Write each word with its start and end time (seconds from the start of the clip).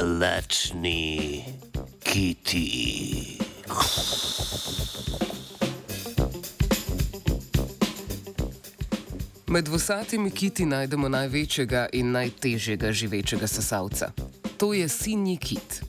lačni 0.00 1.44
kiti. 2.00 3.38
Med 9.46 9.68
vsatimi 9.68 10.30
kiti 10.30 10.66
najdemo 10.66 11.08
največjega 11.08 11.88
in 11.92 12.12
najtežjega 12.12 12.92
živečega 12.92 13.46
sesalca. 13.46 14.10
To 14.56 14.72
je 14.74 14.88
sinji 14.88 15.36
kit. 15.36 15.82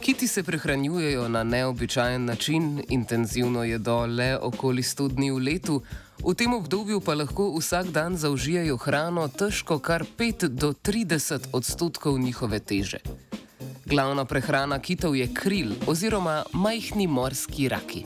Kiti 0.00 0.28
se 0.28 0.42
prehranjujejo 0.42 1.28
na 1.28 1.44
neobičajen 1.44 2.24
način, 2.24 2.82
intenzivno 2.88 3.64
jedo 3.64 4.06
le 4.06 4.38
okoli 4.38 4.82
100 4.82 5.08
dni 5.08 5.30
v 5.30 5.38
letu, 5.38 5.82
v 6.24 6.34
tem 6.34 6.54
obdobju 6.54 7.00
pa 7.00 7.14
lahko 7.14 7.50
vsak 7.58 7.86
dan 7.86 8.16
zaužijajo 8.16 8.76
hrano 8.76 9.28
težko 9.28 9.78
kar 9.78 10.04
5 10.18 10.48
do 10.48 10.72
30 10.72 11.40
odstotkov 11.52 12.18
njihove 12.18 12.58
teže. 12.58 12.98
Glavna 13.86 14.24
prehrana 14.24 14.78
kitov 14.82 15.14
je 15.16 15.28
kril 15.30 15.68
oziroma 15.86 16.40
majhni 16.52 17.06
morski 17.06 17.68
raki. 17.68 18.00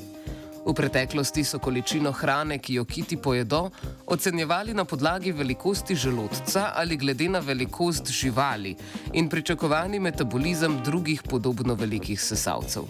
V 0.67 0.75
preteklosti 0.77 1.41
so 1.45 1.59
količino 1.59 2.13
hrane, 2.13 2.59
ki 2.59 2.75
jo 2.75 2.85
kiti 2.85 3.17
pojedo, 3.17 3.71
ocenjevali 4.07 4.75
na 4.75 4.85
podlagi 4.85 5.33
velikosti 5.33 5.95
želodca 5.95 6.73
ali 6.75 6.97
glede 6.97 7.29
na 7.29 7.39
velikost 7.39 8.11
živali 8.11 8.77
in 9.13 9.29
pričakovani 9.29 10.01
metabolizem 10.01 10.83
drugih 10.85 11.23
podobno 11.23 11.75
velikih 11.75 12.21
sesalcev. 12.21 12.83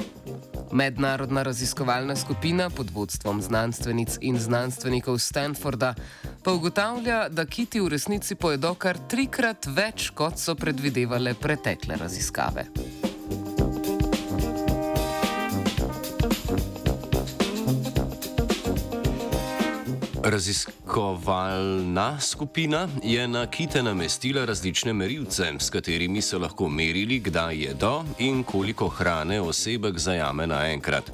Mednarodna 0.73 1.43
raziskovalna 1.43 2.17
skupina 2.17 2.71
pod 2.71 2.91
vodstvom 2.91 3.43
znanstvenic 3.43 4.19
in 4.21 4.39
znanstvenikov 4.39 5.19
Stanforda 5.19 5.95
pa 6.43 6.53
ugotavlja, 6.53 7.29
da 7.29 7.45
kiti 7.47 7.81
v 7.81 7.89
resnici 7.89 8.35
pojedo 8.35 8.75
kar 8.75 8.99
trikrat 9.09 9.67
več, 9.67 10.11
kot 10.15 10.39
so 10.39 10.55
predvidevale 10.55 11.35
pretekle 11.35 11.97
raziskave. 12.01 12.67
Raziskovalna 20.91 22.21
skupina 22.21 22.89
je 23.03 23.29
na 23.29 23.47
kite 23.47 23.83
namestila 23.83 24.45
različne 24.45 24.93
merilce, 24.93 25.53
s 25.59 25.71
katerimi 25.71 26.23
so 26.23 26.39
lahko 26.39 26.69
merili, 26.69 27.21
kdaj 27.21 27.57
jedo 27.57 28.05
in 28.19 28.43
koliko 28.43 28.89
hrane 28.89 29.41
osebek 29.41 29.99
zajame 29.99 30.47
naenkrat. 30.47 31.13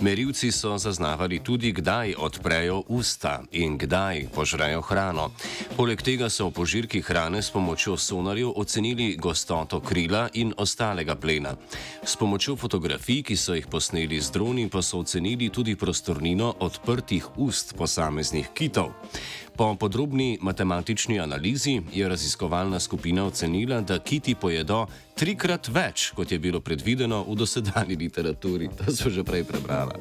Merilci 0.00 0.52
so 0.52 0.78
zaznavali 0.78 1.38
tudi, 1.38 1.72
kdaj 1.72 2.14
odprejo 2.18 2.82
usta 2.88 3.42
in 3.52 3.78
kdaj 3.78 4.28
požrejo 4.34 4.80
hrano. 4.80 5.30
Poleg 5.76 6.02
tega 6.02 6.30
so 6.30 6.48
v 6.48 6.52
požirki 6.52 7.00
hrane 7.00 7.42
s 7.42 7.50
pomočjo 7.50 7.96
sonarjev 7.96 8.52
ocenili 8.56 9.16
gostoto 9.16 9.80
krila 9.80 10.28
in 10.32 10.54
ostalega 10.56 11.14
plena. 11.14 11.52
S 12.04 12.16
pomočjo 12.16 12.56
fotografij, 12.56 13.22
ki 13.22 13.36
so 13.36 13.54
jih 13.54 13.66
posneli 13.66 14.20
z 14.20 14.30
droni, 14.30 14.68
pa 14.68 14.82
so 14.82 14.98
ocenili 14.98 15.50
tudi 15.50 15.76
prostornino 15.76 16.54
odprtih 16.60 17.36
ust 17.36 17.76
posameznih 17.76 18.48
kitov. 18.54 18.92
Po 19.56 19.74
podrobni 19.74 20.38
matematični 20.40 21.20
analizi 21.20 21.80
je 21.92 22.08
raziskovalna 22.08 22.80
skupina 22.80 23.24
ocenila, 23.24 23.80
da 23.80 23.98
kiti 23.98 24.34
pojedo 24.34 24.86
trikrat 25.14 25.68
več, 25.68 26.12
kot 26.14 26.32
je 26.32 26.38
bilo 26.38 26.60
predvideno 26.60 27.24
v 27.28 27.34
dosedanji 27.34 27.96
literaturi. 27.96 28.68
To 28.78 28.92
so 28.92 29.10
že 29.10 29.24
prej 29.24 29.44
prebrala. 29.44 29.98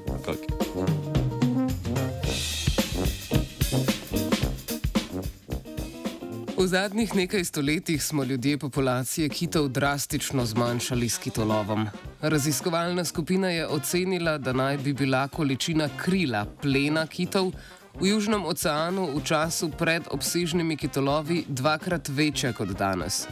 V 6.57 6.67
zadnjih 6.67 7.15
nekaj 7.15 7.43
stoletjih 7.43 8.03
smo 8.03 8.23
ljudje 8.23 8.57
populacije 8.57 9.29
kitov 9.29 9.67
drastično 9.69 10.45
zmanjšali 10.45 11.09
s 11.09 11.17
kitolovom. 11.17 11.87
Raziskovalna 12.21 13.05
skupina 13.05 13.49
je 13.49 13.67
ocenila, 13.67 14.37
da 14.37 14.53
naj 14.53 14.77
bi 14.77 14.93
bila 14.93 15.27
količina 15.27 15.89
krila 15.97 16.45
plena 16.61 17.07
kitov 17.07 17.51
v 17.97 18.13
Južnem 18.13 18.45
oceanu 18.45 19.09
v 19.17 19.25
času 19.25 19.73
pred 19.73 20.05
obsežnimi 20.13 20.77
kitolovi 20.77 21.49
dvakrat 21.49 22.09
večja 22.13 22.53
kot 22.53 22.77
danes. 22.77 23.25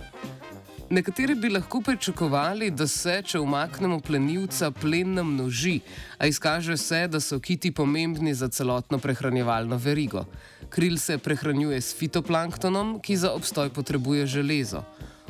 Nekateri 0.90 1.36
bi 1.36 1.50
lahko 1.50 1.82
pričakovali, 1.82 2.70
da 2.74 2.88
se, 2.88 3.22
če 3.26 3.40
umaknemo 3.42 4.00
plenilca, 4.06 4.70
plen 4.74 5.14
namnoži, 5.18 5.80
a 6.18 6.30
izkaže 6.30 6.78
se, 6.78 7.08
da 7.08 7.22
so 7.22 7.40
kiti 7.40 7.72
pomembni 7.72 8.34
za 8.34 8.50
celotno 8.50 8.98
prehranjevalno 8.98 9.78
verigo. 9.78 10.26
Kril 10.70 10.98
se 10.98 11.18
prehranjuje 11.18 11.82
s 11.82 11.94
fitoplanktonom, 11.98 13.00
ki 13.02 13.18
za 13.18 13.34
obstoj 13.38 13.70
potrebuje 13.70 14.26
železo. 14.28 14.82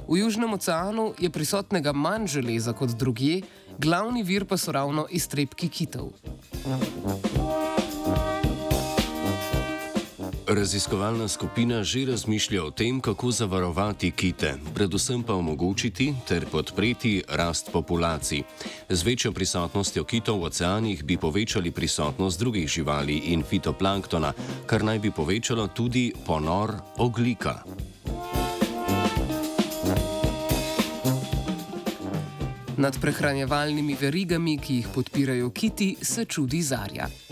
V 0.08 0.20
Južnem 0.24 0.54
oceanu 0.54 1.14
je 1.20 1.30
prisotnega 1.30 1.92
manj 1.92 2.28
železa 2.40 2.74
kot 2.74 2.96
drugje, 2.96 3.42
glavni 3.80 4.24
vir 4.24 4.46
pa 4.46 4.58
so 4.58 4.72
ravno 4.72 5.08
iztrebki 5.12 5.70
kitov. 5.70 6.12
Raziskovalna 10.48 11.28
skupina 11.28 11.84
že 11.84 12.06
razmišlja 12.06 12.64
o 12.64 12.72
tem, 12.72 13.02
kako 13.02 13.32
zavarovati 13.32 14.12
kite, 14.12 14.54
predvsem 14.76 15.24
pa 15.24 15.34
omogočiti 15.34 16.14
ter 16.28 16.46
podpreti 16.46 17.24
rast 17.30 17.72
populacij. 17.74 18.44
Z 18.90 19.04
večjo 19.04 19.32
prisotnostjo 19.32 20.04
kitov 20.04 20.40
v 20.40 20.44
oceanih 20.44 21.04
bi 21.04 21.18
povečali 21.18 21.72
prisotnost 21.72 22.40
drugih 22.40 22.68
živali 22.68 23.34
in 23.34 23.42
fitoplanktona, 23.44 24.34
kar 24.66 24.84
naj 24.84 25.00
bi 25.00 25.12
povečalo 25.12 25.68
tudi 25.68 26.14
ponor 26.26 26.78
oglika. 26.98 27.64
Nad 32.78 33.02
prehranjevalnimi 33.02 33.98
verigami, 34.02 34.58
ki 34.58 34.74
jih 34.76 34.88
podpirajo 34.94 35.50
kiti, 35.50 35.96
se 36.02 36.26
čudi 36.26 36.62
Zarja. 36.62 37.25